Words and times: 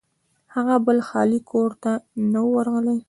هغه 0.55 0.75
بل 0.85 0.97
خالي 1.07 1.39
کور 1.51 1.71
ته 1.83 1.91
نه 2.31 2.39
و 2.43 2.47
ورغلی. 2.55 2.97